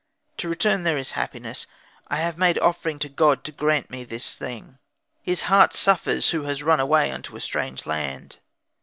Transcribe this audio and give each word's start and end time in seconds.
To 0.37 0.49
return 0.49 0.81
there 0.81 0.97
is 0.97 1.11
happiness. 1.11 1.67
I 2.07 2.15
have 2.15 2.35
made 2.35 2.57
offering 2.57 2.97
to 2.97 3.07
God, 3.07 3.43
to 3.43 3.51
grant 3.51 3.91
me 3.91 4.03
this 4.03 4.35
thing. 4.35 4.79
His 5.21 5.43
heart 5.43 5.75
suffers 5.75 6.31
who 6.31 6.41
has 6.45 6.63
run 6.63 6.79
away 6.79 7.11
unto 7.11 7.35
a 7.35 7.39
strange 7.39 7.85
land. 7.85 8.39